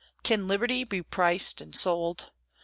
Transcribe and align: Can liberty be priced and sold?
Can 0.23 0.47
liberty 0.47 0.83
be 0.83 1.03
priced 1.03 1.61
and 1.61 1.75
sold? 1.75 2.31